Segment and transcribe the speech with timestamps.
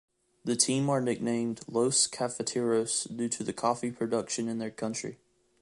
[0.43, 5.19] The team are nicknamed "Los Cafeteros" due to the coffee production in their country.